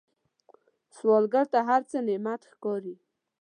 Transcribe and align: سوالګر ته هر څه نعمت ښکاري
سوالګر 0.95 1.45
ته 1.53 1.59
هر 1.67 1.81
څه 1.89 1.97
نعمت 2.07 2.41
ښکاري 2.51 2.95